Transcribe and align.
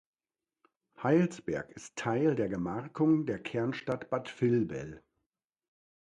Heilsberg 1.03 1.69
ist 1.75 1.95
Teil 1.95 2.33
der 2.33 2.49
Gemarkung 2.49 3.27
der 3.27 3.37
Kernstadt 3.37 4.09
Bad 4.09 4.41
Vilbel. 4.41 5.03